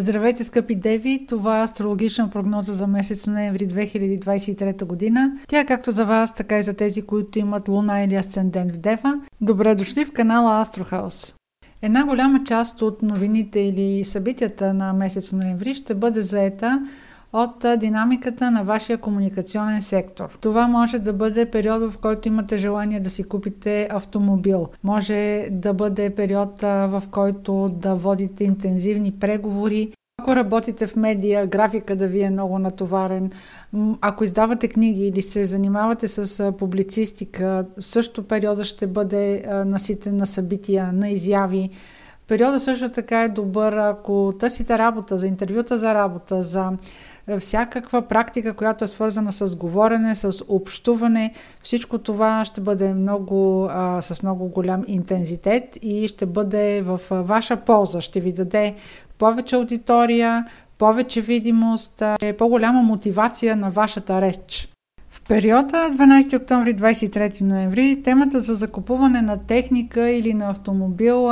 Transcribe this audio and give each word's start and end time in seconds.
Здравейте, 0.00 0.44
скъпи 0.44 0.74
деви! 0.74 1.26
Това 1.28 1.60
е 1.60 1.62
астрологична 1.62 2.30
прогноза 2.30 2.72
за 2.72 2.86
месец 2.86 3.26
ноември 3.26 3.68
2023 3.68 4.84
година. 4.84 5.32
Тя 5.48 5.60
е 5.60 5.66
както 5.66 5.90
за 5.90 6.04
вас, 6.06 6.34
така 6.34 6.58
и 6.58 6.62
за 6.62 6.74
тези, 6.74 7.02
които 7.02 7.38
имат 7.38 7.68
луна 7.68 8.02
или 8.02 8.14
асцендент 8.14 8.72
в 8.72 8.78
Дева. 8.78 9.20
Добре 9.40 9.74
дошли 9.74 10.04
в 10.04 10.12
канала 10.12 10.60
Астрохаус. 10.60 11.34
Една 11.82 12.04
голяма 12.06 12.44
част 12.44 12.82
от 12.82 13.02
новините 13.02 13.60
или 13.60 14.04
събитията 14.04 14.74
на 14.74 14.92
месец 14.92 15.32
ноември 15.32 15.74
ще 15.74 15.94
бъде 15.94 16.22
заета 16.22 16.86
от 17.32 17.64
динамиката 17.78 18.50
на 18.50 18.64
вашия 18.64 18.98
комуникационен 18.98 19.82
сектор. 19.82 20.38
Това 20.40 20.68
може 20.68 20.98
да 20.98 21.12
бъде 21.12 21.46
период, 21.46 21.92
в 21.92 21.98
който 21.98 22.28
имате 22.28 22.58
желание 22.58 23.00
да 23.00 23.10
си 23.10 23.24
купите 23.24 23.88
автомобил. 23.90 24.68
Може 24.84 25.48
да 25.50 25.74
бъде 25.74 26.10
период, 26.10 26.60
в 26.62 27.02
който 27.10 27.68
да 27.72 27.94
водите 27.94 28.44
интензивни 28.44 29.12
преговори. 29.12 29.92
Ако 30.22 30.36
работите 30.36 30.86
в 30.86 30.96
медия, 30.96 31.46
графика 31.46 31.96
да 31.96 32.06
ви 32.06 32.22
е 32.22 32.30
много 32.30 32.58
натоварен. 32.58 33.30
Ако 34.00 34.24
издавате 34.24 34.68
книги 34.68 35.06
или 35.06 35.22
се 35.22 35.44
занимавате 35.44 36.08
с 36.08 36.52
публицистика, 36.52 37.66
също 37.78 38.22
периода 38.22 38.64
ще 38.64 38.86
бъде 38.86 39.44
наситен 39.66 40.16
на 40.16 40.26
събития, 40.26 40.92
на 40.92 41.10
изяви. 41.10 41.70
Периода 42.28 42.60
също 42.60 42.88
така 42.88 43.22
е 43.22 43.28
добър, 43.28 43.72
ако 43.72 44.32
търсите 44.38 44.78
работа, 44.78 45.18
за 45.18 45.26
интервюта 45.26 45.78
за 45.78 45.94
работа, 45.94 46.42
за 46.42 46.72
всякаква 47.38 48.02
практика, 48.02 48.54
която 48.54 48.84
е 48.84 48.88
свързана 48.88 49.32
с 49.32 49.56
говорене, 49.56 50.14
с 50.14 50.44
общуване. 50.48 51.32
Всичко 51.62 51.98
това 51.98 52.44
ще 52.44 52.60
бъде 52.60 52.94
много, 52.94 53.68
а, 53.70 54.02
с 54.02 54.22
много 54.22 54.48
голям 54.48 54.84
интензитет 54.86 55.78
и 55.82 56.08
ще 56.08 56.26
бъде 56.26 56.82
в 56.82 57.00
ваша 57.10 57.56
полза. 57.56 58.00
Ще 58.00 58.20
ви 58.20 58.32
даде 58.32 58.74
повече 59.18 59.56
аудитория, 59.56 60.46
повече 60.78 61.20
видимост, 61.20 62.02
по-голяма 62.38 62.82
мотивация 62.82 63.56
на 63.56 63.70
вашата 63.70 64.20
реч. 64.20 64.68
В 65.10 65.22
периода 65.28 65.90
12 65.90 66.36
октомври 66.36 66.76
23 66.76 67.40
ноември 67.40 68.02
темата 68.02 68.40
за 68.40 68.54
закупуване 68.54 69.22
на 69.22 69.38
техника 69.46 70.10
или 70.10 70.34
на 70.34 70.50
автомобил 70.50 71.30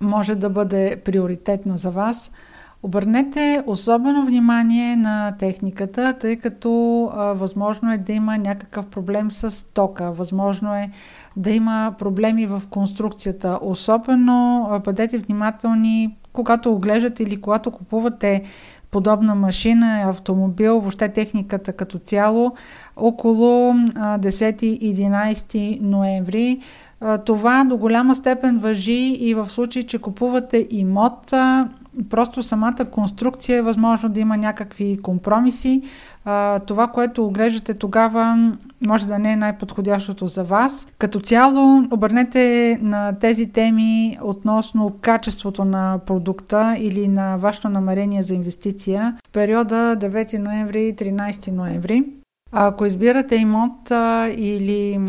може 0.00 0.34
да 0.34 0.50
бъде 0.50 0.96
приоритетна 1.04 1.76
за 1.76 1.90
вас– 1.90 2.30
Обърнете 2.82 3.62
особено 3.66 4.26
внимание 4.26 4.96
на 4.96 5.36
техниката, 5.38 6.14
тъй 6.20 6.36
като 6.36 7.04
а, 7.14 7.32
възможно 7.32 7.92
е 7.92 7.98
да 7.98 8.12
има 8.12 8.38
някакъв 8.38 8.86
проблем 8.86 9.30
с 9.30 9.66
тока, 9.74 10.12
възможно 10.12 10.74
е 10.74 10.90
да 11.36 11.50
има 11.50 11.94
проблеми 11.98 12.46
в 12.46 12.62
конструкцията. 12.70 13.58
Особено 13.62 14.68
а, 14.70 14.78
бъдете 14.78 15.18
внимателни, 15.18 16.16
когато 16.32 16.72
оглеждате 16.72 17.22
или 17.22 17.40
когато 17.40 17.70
купувате 17.70 18.42
подобна 18.90 19.34
машина, 19.34 20.02
автомобил, 20.06 20.80
въобще 20.80 21.08
техниката 21.08 21.72
като 21.72 21.98
цяло, 21.98 22.54
около 22.96 23.72
10-11 23.72 25.80
ноември. 25.80 26.60
Това 27.24 27.64
до 27.64 27.76
голяма 27.76 28.14
степен 28.14 28.58
въжи 28.58 29.16
и 29.20 29.34
в 29.34 29.50
случай, 29.50 29.82
че 29.82 29.98
купувате 29.98 30.66
имот 30.70 31.34
просто 32.10 32.42
самата 32.42 32.86
конструкция 32.90 33.58
е 33.58 33.62
възможно 33.62 34.08
да 34.08 34.20
има 34.20 34.36
някакви 34.36 34.98
компромиси. 35.02 35.82
А, 36.24 36.58
това, 36.58 36.86
което 36.86 37.26
оглеждате 37.26 37.74
тогава, 37.74 38.52
може 38.86 39.06
да 39.06 39.18
не 39.18 39.32
е 39.32 39.36
най-подходящото 39.36 40.26
за 40.26 40.44
вас. 40.44 40.88
Като 40.98 41.20
цяло, 41.20 41.82
обърнете 41.90 42.78
на 42.82 43.12
тези 43.12 43.46
теми 43.46 44.18
относно 44.22 44.94
качеството 45.00 45.64
на 45.64 45.98
продукта 46.06 46.76
или 46.78 47.08
на 47.08 47.36
вашето 47.36 47.68
намерение 47.68 48.22
за 48.22 48.34
инвестиция 48.34 49.16
в 49.28 49.32
периода 49.32 49.96
9 50.00 50.38
ноември 50.38 50.94
13 50.94 51.50
ноември. 51.50 52.17
Ако 52.52 52.84
избирате 52.84 53.36
имот 53.36 53.90
а, 53.90 54.28
или 54.28 55.00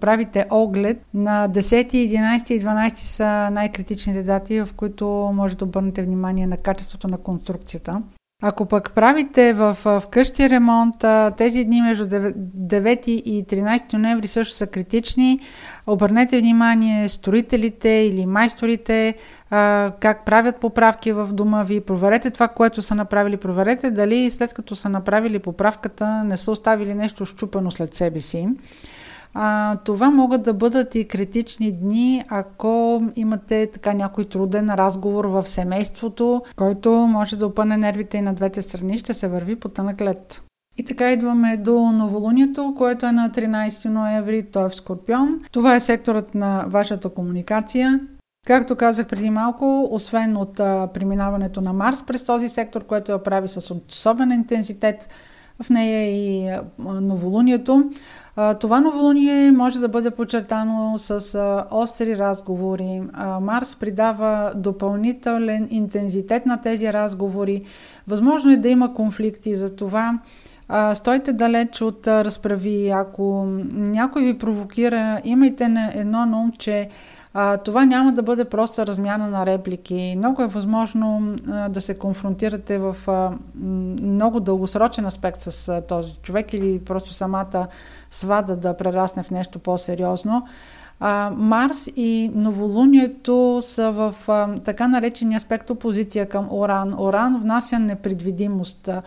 правите 0.00 0.46
оглед, 0.50 1.02
на 1.14 1.48
10, 1.48 1.92
11 1.92 2.52
и 2.52 2.60
12 2.60 2.94
са 2.96 3.50
най-критичните 3.52 4.22
дати, 4.22 4.60
в 4.60 4.68
които 4.76 5.06
може 5.34 5.56
да 5.56 5.64
обърнете 5.64 6.02
внимание 6.02 6.46
на 6.46 6.56
качеството 6.56 7.08
на 7.08 7.18
конструкцията. 7.18 8.00
Ако 8.42 8.66
пък 8.66 8.92
правите 8.92 9.52
в, 9.52 9.76
в 9.84 10.02
къщи 10.10 10.50
ремонт, 10.50 10.94
тези 11.36 11.64
дни 11.64 11.82
между 11.82 12.06
9 12.06 13.08
и 13.08 13.46
13 13.46 13.92
ноември 13.92 14.26
също 14.26 14.54
са 14.54 14.66
критични. 14.66 15.40
Обърнете 15.86 16.40
внимание 16.40 17.08
строителите 17.08 17.88
или 17.88 18.26
майсторите 18.26 19.14
как 20.00 20.24
правят 20.24 20.56
поправки 20.56 21.12
в 21.12 21.28
дома 21.32 21.62
ви. 21.62 21.80
Проверете 21.80 22.30
това, 22.30 22.48
което 22.48 22.82
са 22.82 22.94
направили. 22.94 23.36
Проверете 23.36 23.90
дали 23.90 24.30
след 24.30 24.54
като 24.54 24.74
са 24.74 24.88
направили 24.88 25.38
поправката 25.38 26.24
не 26.24 26.36
са 26.36 26.50
оставили 26.50 26.94
нещо 26.94 27.26
щупено 27.26 27.70
след 27.70 27.94
себе 27.94 28.20
си. 28.20 28.48
А, 29.34 29.76
това 29.76 30.10
могат 30.10 30.42
да 30.42 30.54
бъдат 30.54 30.94
и 30.94 31.08
критични 31.08 31.72
дни, 31.72 32.24
ако 32.28 33.02
имате 33.16 33.70
така 33.72 33.92
някой 33.92 34.24
труден 34.24 34.70
разговор 34.70 35.24
в 35.24 35.46
семейството, 35.46 36.42
който 36.56 36.90
може 36.90 37.36
да 37.36 37.46
опъне 37.46 37.76
нервите 37.76 38.16
и 38.18 38.22
на 38.22 38.34
двете 38.34 38.62
страни, 38.62 38.98
ще 38.98 39.14
се 39.14 39.28
върви 39.28 39.56
по 39.56 39.68
тънък 39.68 40.00
лед. 40.00 40.42
И 40.78 40.84
така 40.84 41.12
идваме 41.12 41.56
до 41.56 41.92
новолунието, 41.92 42.74
което 42.78 43.06
е 43.06 43.12
на 43.12 43.30
13 43.30 43.88
ноември, 43.88 44.46
той 44.52 44.66
е 44.66 44.68
в 44.68 44.74
Скорпион. 44.74 45.40
Това 45.52 45.74
е 45.74 45.80
секторът 45.80 46.34
на 46.34 46.64
вашата 46.68 47.08
комуникация. 47.08 48.00
Както 48.46 48.76
казах 48.76 49.06
преди 49.06 49.30
малко, 49.30 49.88
освен 49.90 50.36
от 50.36 50.60
а, 50.60 50.88
преминаването 50.94 51.60
на 51.60 51.72
Марс 51.72 52.02
през 52.06 52.24
този 52.24 52.48
сектор, 52.48 52.86
което 52.86 53.12
я 53.12 53.22
прави 53.22 53.48
с 53.48 53.74
особен 53.88 54.32
интензитет, 54.32 55.08
в 55.62 55.70
нея 55.70 56.10
и 56.10 56.58
новолунието. 56.78 57.90
Това 58.60 58.80
новолуние 58.80 59.52
може 59.52 59.78
да 59.78 59.88
бъде 59.88 60.10
подчертано 60.10 60.98
с 60.98 61.38
остри 61.70 62.18
разговори. 62.18 63.02
Марс 63.40 63.76
придава 63.76 64.52
допълнителен 64.56 65.68
интензитет 65.70 66.46
на 66.46 66.60
тези 66.60 66.92
разговори. 66.92 67.62
Възможно 68.08 68.52
е 68.52 68.56
да 68.56 68.68
има 68.68 68.94
конфликти, 68.94 69.54
за 69.54 69.76
това 69.76 70.18
стойте 70.94 71.32
далеч 71.32 71.82
от 71.82 72.06
разправи. 72.06 72.90
Ако 72.90 73.46
някой 73.72 74.22
ви 74.22 74.38
провокира, 74.38 75.20
имайте 75.24 75.64
едно 75.94 76.26
на 76.26 76.40
ум, 76.40 76.52
че 76.58 76.88
а, 77.34 77.56
това 77.56 77.84
няма 77.84 78.12
да 78.12 78.22
бъде 78.22 78.44
просто 78.44 78.86
размяна 78.86 79.28
на 79.28 79.46
реплики. 79.46 80.14
Много 80.16 80.42
е 80.42 80.46
възможно 80.46 81.36
а, 81.50 81.68
да 81.68 81.80
се 81.80 81.98
конфронтирате 81.98 82.78
в 82.78 82.96
а, 83.06 83.30
много 84.02 84.40
дългосрочен 84.40 85.06
аспект 85.06 85.42
с 85.42 85.68
а, 85.68 85.80
този 85.80 86.12
човек 86.22 86.52
или 86.52 86.84
просто 86.84 87.12
самата 87.12 87.66
свада 88.10 88.56
да 88.56 88.76
прерасне 88.76 89.22
в 89.22 89.30
нещо 89.30 89.58
по-сериозно. 89.58 90.46
А, 91.00 91.30
Марс 91.36 91.90
и 91.96 92.30
новолунието 92.34 93.58
са 93.62 93.90
в 93.90 94.14
а, 94.28 94.54
така 94.64 94.88
наречения 94.88 95.36
аспект 95.36 95.70
опозиция 95.70 96.28
към 96.28 96.48
Оран. 96.52 96.94
Оран 96.98 97.40
внася 97.40 97.78
непредвидимост, 97.78 98.88
а, 98.88 99.02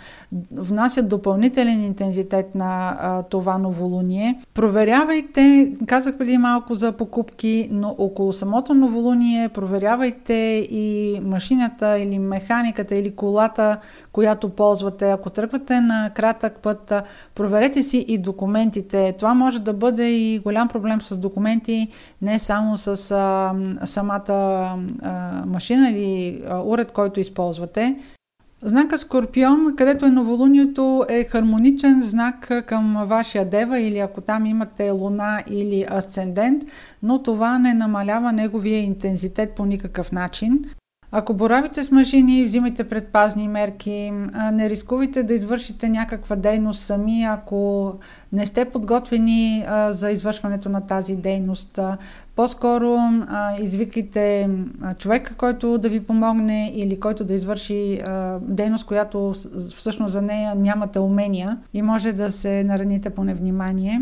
внася 0.51 1.03
допълнителен 1.03 1.83
интензитет 1.83 2.55
на 2.55 2.97
а, 2.99 3.23
това 3.23 3.57
новолуние. 3.57 4.39
Проверявайте, 4.53 5.73
казах 5.87 6.17
преди 6.17 6.37
малко 6.37 6.75
за 6.75 6.91
покупки, 6.91 7.67
но 7.71 7.95
около 7.97 8.33
самото 8.33 8.73
новолуние 8.73 9.49
проверявайте 9.49 10.33
и 10.71 11.19
машината 11.23 11.99
или 11.99 12.19
механиката 12.19 12.95
или 12.95 13.15
колата, 13.15 13.77
която 14.11 14.49
ползвате. 14.49 15.09
Ако 15.09 15.29
тръгвате 15.29 15.81
на 15.81 16.11
кратък 16.15 16.59
път, 16.61 16.93
проверете 17.35 17.83
си 17.83 18.05
и 18.07 18.17
документите. 18.17 19.15
Това 19.17 19.33
може 19.33 19.59
да 19.59 19.73
бъде 19.73 20.09
и 20.09 20.39
голям 20.39 20.67
проблем 20.67 21.01
с 21.01 21.17
документи 21.17 21.82
не 22.21 22.39
само 22.39 22.77
с 22.77 22.87
а, 22.87 23.53
самата 23.85 24.23
а, 24.29 24.75
машина 25.45 25.89
или 25.89 26.43
а, 26.49 26.61
уред, 26.65 26.91
който 26.91 27.19
използвате. 27.19 27.95
Знакът 28.65 29.01
Скорпион, 29.01 29.75
където 29.75 30.05
е 30.05 30.09
новолунието, 30.09 31.05
е 31.09 31.23
хармоничен 31.23 32.01
знак 32.01 32.65
към 32.65 33.03
вашия 33.05 33.49
дева 33.49 33.79
или 33.79 33.99
ако 33.99 34.21
там 34.21 34.45
имате 34.45 34.89
луна 34.89 35.43
или 35.49 35.85
асцендент, 35.91 36.63
но 37.03 37.23
това 37.23 37.59
не 37.59 37.73
намалява 37.73 38.31
неговия 38.31 38.79
интензитет 38.79 39.55
по 39.55 39.65
никакъв 39.65 40.11
начин. 40.11 40.65
Ако 41.15 41.33
боравите 41.33 41.83
с 41.83 41.91
машини, 41.91 42.43
взимайте 42.43 42.83
предпазни 42.83 43.47
мерки, 43.47 44.11
не 44.53 44.69
рискувайте 44.69 45.23
да 45.23 45.33
извършите 45.33 45.89
някаква 45.89 46.35
дейност 46.35 46.79
сами, 46.79 47.23
ако 47.23 47.93
не 48.31 48.45
сте 48.45 48.65
подготвени 48.65 49.65
за 49.89 50.11
извършването 50.11 50.69
на 50.69 50.81
тази 50.81 51.15
дейност. 51.15 51.79
По-скоро 52.35 52.97
извикайте 53.61 54.49
човека, 54.97 55.35
който 55.35 55.77
да 55.77 55.89
ви 55.89 55.99
помогне 55.99 56.71
или 56.75 56.99
който 56.99 57.23
да 57.23 57.33
извърши 57.33 58.01
дейност, 58.41 58.85
която 58.85 59.33
всъщност 59.75 60.13
за 60.13 60.21
нея 60.21 60.55
нямате 60.55 60.99
умения 60.99 61.57
и 61.73 61.81
може 61.81 62.13
да 62.13 62.31
се 62.31 62.63
нараните 62.63 63.09
по 63.09 63.23
невнимание. 63.23 64.01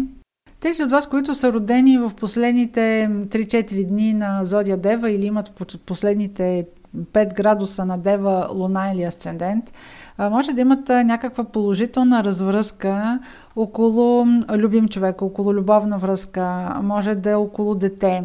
Тези 0.59 0.83
от 0.83 0.91
вас, 0.91 1.07
които 1.09 1.33
са 1.33 1.53
родени 1.53 1.97
в 1.97 2.11
последните 2.19 3.09
3-4 3.11 3.87
дни 3.87 4.13
на 4.13 4.39
Зодия 4.43 4.77
Дева 4.77 5.11
или 5.11 5.25
имат 5.25 5.51
последните 5.85 6.65
5 6.97 7.33
градуса 7.33 7.85
на 7.85 7.97
Дева, 7.97 8.47
Луна 8.53 8.91
или 8.93 9.03
Асцендент, 9.03 9.73
може 10.19 10.53
да 10.53 10.61
имате 10.61 11.03
някаква 11.03 11.43
положителна 11.43 12.23
развръзка 12.23 13.19
около 13.55 14.27
любим 14.49 14.87
човек, 14.87 15.21
около 15.21 15.53
любовна 15.53 15.97
връзка, 15.97 16.77
може 16.83 17.15
да 17.15 17.29
е 17.29 17.35
около 17.35 17.75
дете. 17.75 18.23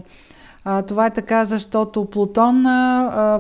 Това 0.87 1.07
е 1.07 1.11
така, 1.11 1.45
защото 1.45 2.05
Плутон 2.05 2.63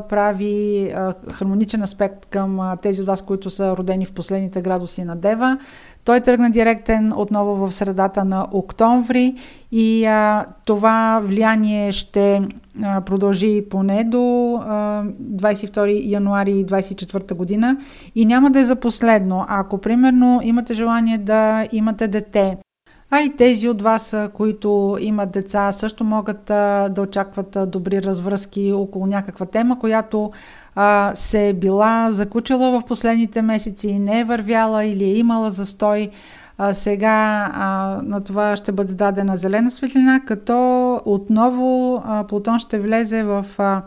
прави 0.08 0.92
хармоничен 1.32 1.82
аспект 1.82 2.26
към 2.26 2.76
тези 2.82 3.00
от 3.00 3.06
вас, 3.06 3.22
които 3.22 3.50
са 3.50 3.76
родени 3.76 4.06
в 4.06 4.12
последните 4.12 4.62
градуси 4.62 5.04
на 5.04 5.16
Дева. 5.16 5.58
Той 6.06 6.20
тръгна 6.20 6.50
директен 6.50 7.12
отново 7.16 7.54
в 7.54 7.72
средата 7.72 8.24
на 8.24 8.46
октомври 8.52 9.34
и 9.72 10.04
а, 10.04 10.46
това 10.66 11.20
влияние 11.24 11.92
ще 11.92 12.42
а, 12.84 13.00
продължи 13.00 13.64
поне 13.70 14.04
до 14.04 14.54
а, 14.54 15.04
22 15.04 16.10
януари 16.10 16.64
24 16.66 17.34
година 17.34 17.76
и 18.14 18.24
няма 18.24 18.50
да 18.50 18.60
е 18.60 18.64
за 18.64 18.76
последно. 18.76 19.44
Ако 19.48 19.78
примерно 19.78 20.40
имате 20.42 20.74
желание 20.74 21.18
да 21.18 21.66
имате 21.72 22.08
дете, 22.08 22.56
а 23.10 23.20
и 23.20 23.36
тези 23.36 23.68
от 23.68 23.82
вас, 23.82 24.16
които 24.34 24.98
имат 25.00 25.30
деца, 25.30 25.72
също 25.72 26.04
могат 26.04 26.44
да 26.44 27.02
очакват 27.02 27.56
добри 27.66 28.02
развръзки 28.02 28.72
около 28.72 29.06
някаква 29.06 29.46
тема, 29.46 29.78
която 29.78 30.30
а, 30.74 31.12
се 31.14 31.48
е 31.48 31.52
била 31.52 32.08
закучила 32.12 32.80
в 32.80 32.84
последните 32.86 33.42
месеци, 33.42 33.98
не 33.98 34.20
е 34.20 34.24
вървяла 34.24 34.84
или 34.84 35.04
е 35.04 35.16
имала 35.16 35.50
застой. 35.50 36.10
А, 36.58 36.74
сега 36.74 37.50
а, 37.54 38.00
на 38.02 38.20
това 38.20 38.56
ще 38.56 38.72
бъде 38.72 38.94
дадена 38.94 39.36
зелена 39.36 39.70
светлина, 39.70 40.20
като 40.26 41.00
отново 41.04 42.02
а, 42.06 42.24
Плутон 42.24 42.58
ще 42.58 42.78
влезе 42.78 43.22
в 43.22 43.46
а, 43.58 43.82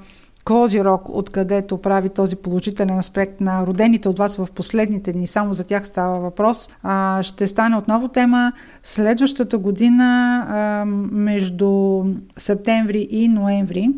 Козирог, 0.50 1.10
откъдето 1.10 1.78
прави 1.78 2.10
този 2.10 2.36
положителен 2.36 3.00
аспект 3.00 3.42
на 3.42 3.68
родените 3.68 4.10
от 4.10 4.18
вас 4.18 4.36
в 4.36 4.48
последните 4.56 5.13
дни, 5.13 5.28
само 5.28 5.54
за 5.54 5.63
тях 5.63 5.88
става 5.88 6.19
въпрос, 6.19 6.69
а, 6.84 7.24
ще 7.24 7.48
стане 7.48 7.78
отново 7.78 8.07
тема 8.07 8.51
следващата 8.84 9.57
година 9.57 10.38
а, 10.50 10.86
между 11.12 12.04
септември 12.38 13.07
и 13.10 13.28
ноември. 13.28 13.90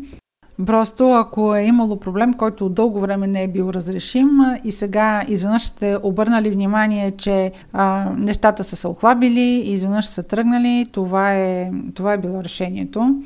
Просто 0.66 1.10
ако 1.10 1.54
е 1.54 1.62
имало 1.62 2.00
проблем, 2.00 2.34
който 2.34 2.68
дълго 2.68 3.00
време 3.00 3.26
не 3.26 3.42
е 3.42 3.48
бил 3.48 3.70
разрешим 3.70 4.28
и 4.64 4.72
сега 4.72 5.22
изведнъж 5.28 5.62
сте 5.62 5.96
обърнали 6.02 6.50
внимание, 6.50 7.10
че 7.10 7.52
а, 7.72 8.10
нещата 8.16 8.64
са 8.64 8.76
се 8.76 8.88
охлабили 8.88 9.62
изведнъж 9.64 10.06
са 10.06 10.22
тръгнали, 10.22 10.86
това 10.92 11.34
е, 11.34 11.70
това 11.94 12.12
е 12.12 12.18
било 12.18 12.44
решението. 12.44 13.22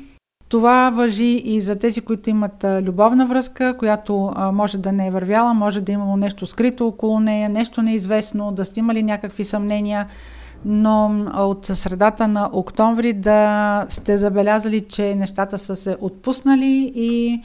Това 0.49 0.89
въжи 0.89 1.41
и 1.45 1.61
за 1.61 1.75
тези, 1.75 2.01
които 2.01 2.29
имат 2.29 2.65
любовна 2.81 3.25
връзка, 3.25 3.77
която 3.77 4.33
може 4.53 4.77
да 4.77 4.91
не 4.91 5.07
е 5.07 5.11
вървяла, 5.11 5.53
може 5.53 5.81
да 5.81 5.91
е 5.91 5.93
имало 5.93 6.17
нещо 6.17 6.45
скрито 6.45 6.87
около 6.87 7.19
нея, 7.19 7.49
нещо 7.49 7.81
неизвестно, 7.81 8.51
да 8.51 8.65
сте 8.65 8.79
имали 8.79 9.03
някакви 9.03 9.45
съмнения, 9.45 10.07
но 10.65 11.25
от 11.35 11.65
средата 11.65 12.27
на 12.27 12.49
октомври 12.53 13.13
да 13.13 13.85
сте 13.89 14.17
забелязали, 14.17 14.81
че 14.81 15.15
нещата 15.15 15.57
са 15.57 15.75
се 15.75 15.97
отпуснали 16.01 16.91
и 16.95 17.41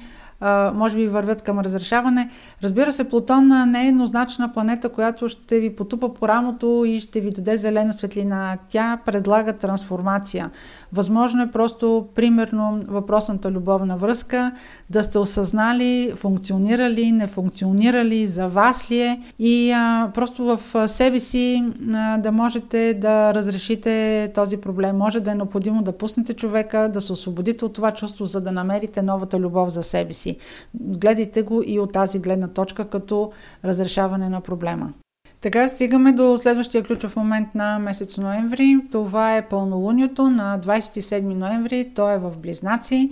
може 0.75 0.97
би 0.97 1.09
вървят 1.09 1.43
към 1.43 1.59
разрешаване. 1.59 2.31
Разбира 2.63 2.93
се, 2.93 3.09
Плутон 3.09 3.71
не 3.71 3.85
е 3.85 3.89
еднозначна 3.89 4.53
планета, 4.53 4.89
която 4.89 5.29
ще 5.29 5.61
ви 5.61 5.77
потупа 5.77 6.15
по 6.15 6.29
рамото 6.29 6.85
и 6.87 7.01
ще 7.01 7.21
ви 7.21 7.31
даде 7.31 7.57
зелена 7.57 7.93
светлина. 7.93 8.59
Тя 8.69 8.99
предлага 9.05 9.53
трансформация. 9.53 10.51
Възможно 10.93 11.43
е 11.43 11.51
просто, 11.51 12.07
примерно, 12.15 12.81
въпросната 12.89 13.51
любовна 13.51 13.97
връзка 13.97 14.53
да 14.91 15.03
сте 15.03 15.19
осъзнали, 15.19 16.13
функционирали, 16.17 17.13
не 17.13 17.27
функционирали, 17.27 18.27
за 18.27 18.49
вас 18.49 18.91
ли 18.91 19.01
е 19.01 19.21
и 19.39 19.71
а, 19.71 20.11
просто 20.15 20.45
в 20.45 20.89
себе 20.89 21.21
си 21.21 21.65
а, 21.95 22.19
да 22.19 22.33
можете 22.33 22.95
да 22.95 23.35
разрешите 23.35 24.31
този 24.35 24.57
проблем. 24.57 24.97
Може 24.97 25.21
да 25.21 25.31
е 25.31 25.35
необходимо 25.35 25.83
да 25.83 25.93
пуснете 25.93 26.35
човека, 26.35 26.91
да 26.93 27.01
се 27.01 27.13
освободите 27.13 27.65
от 27.65 27.73
това 27.73 27.91
чувство, 27.91 28.27
за 28.27 28.41
да 28.41 28.53
намерите 28.53 29.03
новата 29.03 29.41
любов 29.41 29.69
за 29.69 29.83
себе 29.83 30.13
си. 30.13 30.32
Гледайте 30.75 31.43
го 31.43 31.63
и 31.67 31.79
от 31.79 31.93
тази 31.93 32.19
гледна 32.19 32.49
точка 32.49 32.89
като 32.89 33.33
разрешаване 33.65 34.29
на 34.29 34.41
проблема. 34.41 34.93
Така 35.41 35.69
стигаме 35.69 36.13
до 36.13 36.39
следващия 36.39 36.83
ключов 36.83 37.17
момент 37.17 37.55
на 37.55 37.79
месец 37.79 38.19
ноември. 38.19 38.77
Това 38.93 39.37
е 39.37 39.49
пълнолунието 39.49 40.31
на 40.31 40.61
27 40.61 41.21
ноември. 41.21 41.91
То 41.95 42.11
е 42.11 42.19
в 42.19 42.33
Близнаци. 42.39 43.11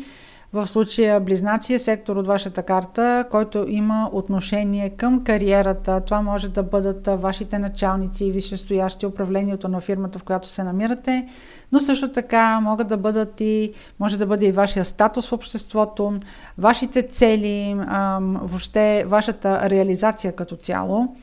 В 0.53 0.67
случая 0.67 1.21
Близнаци 1.21 1.75
е 1.75 1.79
сектор 1.79 2.17
от 2.17 2.27
вашата 2.27 2.63
карта, 2.63 3.25
който 3.31 3.65
има 3.69 4.11
отношение 4.13 4.91
към 4.91 5.25
кариерата. 5.25 6.01
Това 6.01 6.23
може 6.23 6.49
да 6.49 6.63
бъдат 6.63 7.07
вашите 7.07 7.59
началници 7.59 8.25
и 8.25 8.31
висшестоящи 8.31 9.07
управлението 9.07 9.69
на 9.69 9.81
фирмата, 9.81 10.19
в 10.19 10.23
която 10.23 10.49
се 10.49 10.65
намирате, 10.65 11.29
но 11.73 11.81
също 11.81 12.13
така 12.13 12.61
могат 12.61 12.89
да 12.89 12.97
бъдат 12.97 13.41
и, 13.41 13.73
може 14.01 14.19
да 14.19 14.27
бъде 14.27 14.47
и 14.47 14.53
вашия 14.53 14.85
статус 14.85 15.29
в 15.29 15.33
обществото, 15.33 16.13
вашите 16.59 17.03
цели, 17.03 17.77
въобще 18.21 19.05
вашата 19.07 19.71
реализация 19.71 20.33
като 20.33 20.57
цяло. 20.57 21.17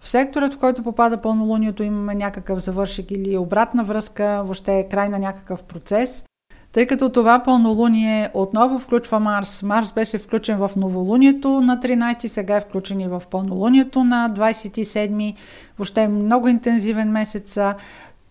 В 0.00 0.08
секторът, 0.08 0.54
в 0.54 0.58
който 0.58 0.82
попада 0.82 1.20
пълнолунието, 1.20 1.82
имаме 1.82 2.14
някакъв 2.14 2.58
завършик 2.58 3.10
или 3.10 3.36
обратна 3.36 3.84
връзка, 3.84 4.42
въобще 4.44 4.78
е 4.78 4.88
край 4.88 5.08
на 5.08 5.18
някакъв 5.18 5.62
процес. 5.62 6.24
Тъй 6.74 6.86
като 6.86 7.08
това 7.08 7.38
пълнолуние 7.38 8.28
отново 8.34 8.78
включва 8.78 9.20
Марс. 9.20 9.62
Марс 9.62 9.92
беше 9.92 10.18
включен 10.18 10.58
в 10.58 10.70
новолунието 10.76 11.48
на 11.60 11.78
13, 11.78 12.26
сега 12.26 12.56
е 12.56 12.60
включен 12.60 13.00
и 13.00 13.08
в 13.08 13.22
пълнолунието 13.30 14.04
на 14.04 14.30
27. 14.36 15.34
Въобще 15.78 16.02
е 16.02 16.08
много 16.08 16.48
интензивен 16.48 17.10
месец. 17.10 17.58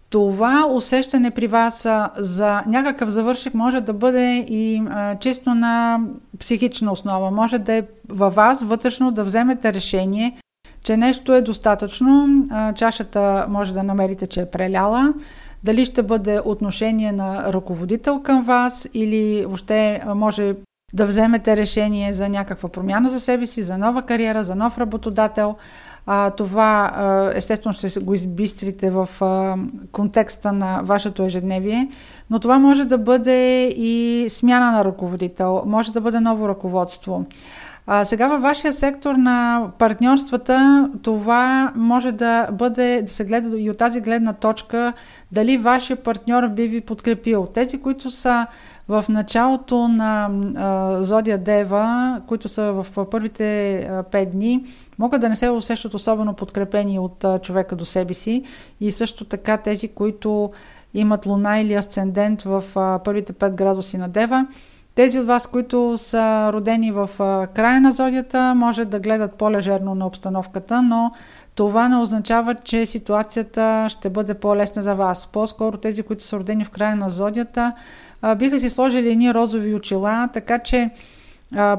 Това 0.09 0.67
усещане 0.73 1.31
при 1.31 1.47
вас 1.47 1.87
за 2.15 2.63
някакъв 2.67 3.09
завършик 3.09 3.53
може 3.53 3.81
да 3.81 3.93
бъде 3.93 4.45
и 4.49 4.83
а, 4.89 5.15
чисто 5.15 5.55
на 5.55 5.99
психична 6.39 6.91
основа. 6.91 7.31
Може 7.31 7.57
да 7.57 7.73
е 7.73 7.83
във 8.09 8.35
вас 8.35 8.63
вътрешно 8.63 9.11
да 9.11 9.23
вземете 9.23 9.73
решение 9.73 10.37
че 10.83 10.97
нещо 10.97 11.33
е 11.33 11.41
достатъчно, 11.41 12.27
чашата 12.75 13.45
може 13.49 13.73
да 13.73 13.83
намерите, 13.83 14.27
че 14.27 14.41
е 14.41 14.49
преляла, 14.49 15.13
дали 15.63 15.85
ще 15.85 16.03
бъде 16.03 16.39
отношение 16.45 17.11
на 17.11 17.53
ръководител 17.53 18.21
към 18.21 18.43
вас 18.43 18.89
или 18.93 19.45
въобще 19.45 20.01
може 20.15 20.55
да 20.93 21.05
вземете 21.05 21.57
решение 21.57 22.13
за 22.13 22.29
някаква 22.29 22.69
промяна 22.69 23.09
за 23.09 23.19
себе 23.19 23.45
си, 23.45 23.63
за 23.63 23.77
нова 23.77 24.01
кариера, 24.01 24.43
за 24.43 24.55
нов 24.55 24.77
работодател. 24.77 25.55
А, 26.05 26.29
това 26.29 26.91
естествено 27.35 27.73
ще 27.73 27.99
го 27.99 28.13
избистрите 28.13 28.89
в 28.89 29.09
а, 29.21 29.57
контекста 29.91 30.53
на 30.53 30.81
вашето 30.83 31.23
ежедневие, 31.23 31.89
но 32.29 32.39
това 32.39 32.59
може 32.59 32.85
да 32.85 32.97
бъде 32.97 33.67
и 33.67 34.25
смяна 34.29 34.71
на 34.71 34.85
ръководител, 34.85 35.63
може 35.65 35.91
да 35.91 36.01
бъде 36.01 36.19
ново 36.19 36.47
ръководство. 36.47 37.25
А, 37.87 38.05
сега 38.05 38.27
във 38.27 38.41
вашия 38.41 38.73
сектор 38.73 39.15
на 39.15 39.67
партньорствата 39.77 40.89
това 41.01 41.71
може 41.75 42.11
да 42.11 42.47
бъде, 42.51 43.01
да 43.01 43.11
се 43.11 43.25
гледа 43.25 43.59
и 43.59 43.69
от 43.69 43.77
тази 43.77 44.01
гледна 44.01 44.33
точка, 44.33 44.93
дали 45.31 45.57
вашия 45.57 45.97
партньор 45.97 46.47
би 46.47 46.67
ви 46.67 46.81
подкрепил. 46.81 47.47
Тези, 47.53 47.81
които 47.81 48.11
са 48.11 48.47
в 48.87 49.05
началото 49.09 49.87
на 49.87 50.29
а, 50.55 51.03
Зодия 51.03 51.37
Дева, 51.37 52.21
които 52.27 52.47
са 52.47 52.71
в 52.71 53.05
първите 53.11 53.77
а, 53.77 54.03
5 54.03 54.25
дни, 54.31 54.65
могат 54.99 55.21
да 55.21 55.29
не 55.29 55.35
се 55.35 55.49
усещат 55.49 55.93
особено 55.93 56.33
подкрепени 56.33 56.99
от 56.99 57.23
а, 57.23 57.39
човека 57.39 57.75
до 57.75 57.85
себе 57.85 58.13
си 58.13 58.43
и 58.81 58.91
също 58.91 59.25
така 59.25 59.57
тези, 59.57 59.87
които 59.87 60.51
имат 60.93 61.25
луна 61.25 61.59
или 61.59 61.73
асцендент 61.73 62.41
в 62.41 62.63
а, 62.75 62.99
първите 62.99 63.33
5 63.33 63.55
градуси 63.55 63.97
на 63.97 64.09
Дева, 64.09 64.47
тези 64.95 65.19
от 65.19 65.27
вас, 65.27 65.47
които 65.47 65.97
са 65.97 66.49
родени 66.53 66.91
в 66.91 67.09
края 67.53 67.81
на 67.81 67.91
зодията, 67.91 68.53
може 68.55 68.85
да 68.85 68.99
гледат 68.99 69.33
по-лежерно 69.33 69.95
на 69.95 70.07
обстановката, 70.07 70.81
но 70.81 71.11
това 71.55 71.89
не 71.89 71.97
означава, 71.97 72.55
че 72.55 72.85
ситуацията 72.85 73.85
ще 73.89 74.09
бъде 74.09 74.33
по-лесна 74.33 74.81
за 74.81 74.93
вас. 74.95 75.27
По-скоро 75.27 75.77
тези, 75.77 76.03
които 76.03 76.23
са 76.23 76.39
родени 76.39 76.65
в 76.65 76.69
края 76.69 76.95
на 76.95 77.09
зодията, 77.09 77.73
биха 78.37 78.59
си 78.59 78.69
сложили 78.69 79.11
едни 79.11 79.33
розови 79.33 79.75
очила, 79.75 80.29
така 80.33 80.59
че 80.59 80.89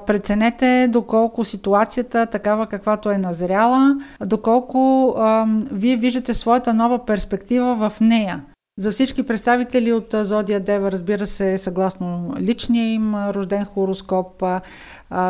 преценете 0.06 0.88
доколко 0.88 1.44
ситуацията, 1.44 2.26
такава 2.26 2.66
каквато 2.66 3.10
е 3.10 3.18
назряла, 3.18 3.96
доколко 4.26 5.14
а, 5.18 5.46
вие 5.72 5.96
виждате 5.96 6.34
своята 6.34 6.74
нова 6.74 7.04
перспектива 7.06 7.90
в 7.90 8.00
нея. 8.00 8.40
За 8.78 8.92
всички 8.92 9.22
представители 9.22 9.92
от 9.92 10.14
Зодия 10.22 10.60
Дева, 10.60 10.92
разбира 10.92 11.26
се, 11.26 11.58
съгласно 11.58 12.34
личния 12.40 12.92
им 12.92 13.14
рожден 13.14 13.64
хороскоп, 13.64 14.44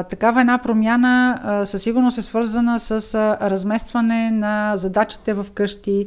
такава 0.09 0.41
една 0.41 0.59
промяна 0.59 1.41
със 1.65 1.83
сигурност 1.83 2.19
е 2.19 2.23
свързана 2.23 2.81
с 2.81 3.15
разместване 3.43 4.31
на 4.31 4.77
задачите 4.77 5.35
в 5.35 5.47
къщи, 5.55 6.07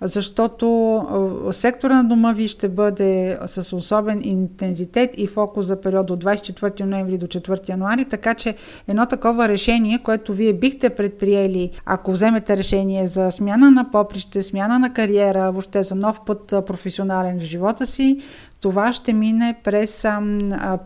защото 0.00 1.48
сектора 1.52 1.94
на 1.94 2.04
дома 2.04 2.32
ви 2.32 2.48
ще 2.48 2.68
бъде 2.68 3.38
с 3.46 3.76
особен 3.76 4.20
интензитет 4.24 5.10
и 5.16 5.26
фокус 5.26 5.66
за 5.66 5.80
период 5.80 6.10
от 6.10 6.24
24 6.24 6.80
ноември 6.80 7.18
до 7.18 7.26
4 7.26 7.68
януари, 7.68 8.04
така 8.04 8.34
че 8.34 8.54
едно 8.88 9.06
такова 9.06 9.48
решение, 9.48 9.98
което 9.98 10.34
вие 10.34 10.52
бихте 10.52 10.90
предприели, 10.90 11.70
ако 11.86 12.12
вземете 12.12 12.56
решение 12.56 13.06
за 13.06 13.30
смяна 13.30 13.70
на 13.70 13.90
поприще, 13.90 14.42
смяна 14.42 14.78
на 14.78 14.92
кариера, 14.92 15.52
въобще 15.52 15.82
за 15.82 15.94
нов 15.94 16.20
път 16.26 16.54
професионален 16.66 17.40
в 17.40 17.42
живота 17.42 17.86
си, 17.86 18.20
това 18.60 18.92
ще 18.92 19.12
мине 19.12 19.56
през 19.64 20.04
а, 20.04 20.20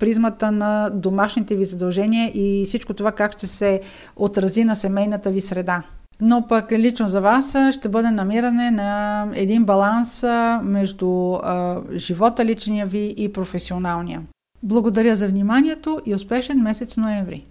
призмата 0.00 0.52
на 0.52 0.90
домашните 0.90 1.56
ви 1.56 1.64
задължения 1.64 2.30
и 2.34 2.64
всичко 2.66 2.94
това 2.94 3.12
как 3.12 3.32
ще 3.32 3.46
се 3.46 3.80
отрази 4.16 4.64
на 4.64 4.76
семейната 4.76 5.30
ви 5.30 5.40
среда. 5.40 5.82
Но 6.20 6.46
пък 6.46 6.72
лично 6.72 7.08
за 7.08 7.20
вас 7.20 7.56
ще 7.72 7.88
бъде 7.88 8.10
намиране 8.10 8.70
на 8.70 9.28
един 9.34 9.64
баланс 9.64 10.24
между 10.62 11.32
а, 11.32 11.80
живота 11.94 12.44
личния 12.44 12.86
ви 12.86 13.14
и 13.16 13.32
професионалния. 13.32 14.22
Благодаря 14.62 15.16
за 15.16 15.28
вниманието 15.28 16.00
и 16.06 16.14
успешен 16.14 16.62
месец 16.62 16.96
ноември! 16.96 17.46